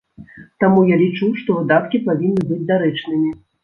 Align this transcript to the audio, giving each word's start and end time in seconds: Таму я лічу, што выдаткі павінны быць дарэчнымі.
Таму 0.63 0.85
я 0.93 0.97
лічу, 1.03 1.31
што 1.43 1.59
выдаткі 1.61 2.03
павінны 2.11 2.43
быць 2.53 2.63
дарэчнымі. 2.75 3.37